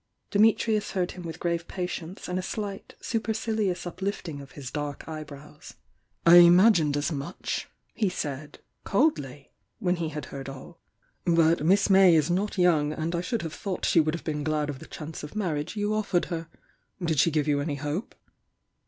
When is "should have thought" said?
13.21-13.85